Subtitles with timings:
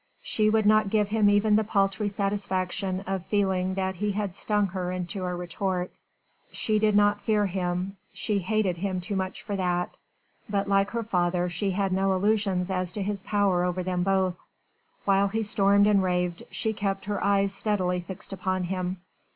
[0.23, 4.65] She would not give him even the paltry satisfaction of feeling that he had stung
[4.69, 5.91] her into a retort.
[6.51, 9.97] She did not fear him she hated him too much for that
[10.49, 14.47] but like her father she had no illusions as to his power over them both.
[15.05, 18.97] While he stormed and raved she kept her eyes steadily fixed upon him.